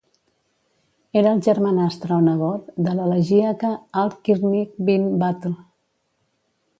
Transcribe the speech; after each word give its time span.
Era 1.19 1.33
el 1.37 1.41
germanastre 1.47 2.15
o 2.15 2.17
nebot 2.29 2.71
de 2.87 2.95
l'elegíaca 3.01 3.73
Al-Khirniq 4.05 4.73
bint 4.89 5.07
Badr. 5.25 5.53